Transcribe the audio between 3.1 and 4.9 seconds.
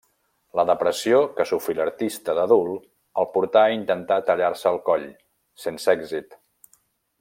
el portà a intentar tallar-se el